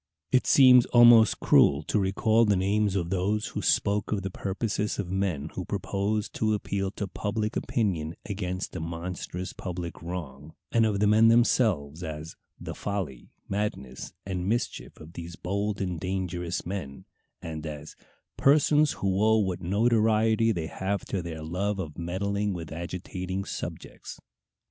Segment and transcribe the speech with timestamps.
[0.31, 4.97] It seems almost cruel to recall the names of those who spoke of the purposes
[4.97, 10.87] of men who proposed to appeal to public opinion against a monstrous public wrong, and
[10.87, 16.65] of the men themselves, as "the folly, madness, and mischief of these bold and dangerous
[16.65, 17.05] men,"
[17.39, 17.95] and as
[18.37, 24.19] "persons who owe what notoriety they have to their love of meddling with agitating subjects."